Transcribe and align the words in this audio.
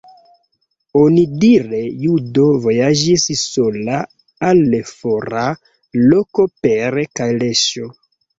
Onidire 1.01 1.81
judo 2.05 2.45
vojaĝis 2.63 3.25
sola 3.41 3.99
al 4.49 4.63
fora 4.93 5.45
loko 6.07 6.49
per 6.65 6.99
kaleŝo. 7.21 7.93